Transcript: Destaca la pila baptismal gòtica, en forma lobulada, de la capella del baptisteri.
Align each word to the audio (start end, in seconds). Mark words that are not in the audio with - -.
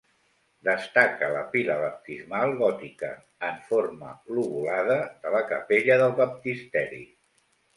Destaca 0.67 1.27
la 1.33 1.43
pila 1.51 1.75
baptismal 1.81 2.55
gòtica, 2.61 3.11
en 3.49 3.61
forma 3.69 4.15
lobulada, 4.39 4.99
de 5.27 5.35
la 5.37 5.45
capella 5.53 6.03
del 6.05 6.17
baptisteri. 6.23 7.05